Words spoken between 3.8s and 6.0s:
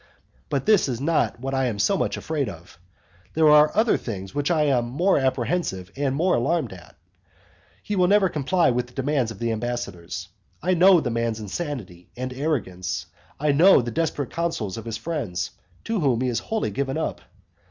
things which I am more apprehensive of